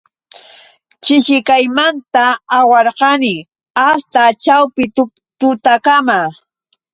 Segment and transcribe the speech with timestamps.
[1.03, 2.23] Chishikaymanta
[2.59, 3.33] awarqani
[3.89, 4.83] asta ćhawpi
[5.39, 6.19] tutakama.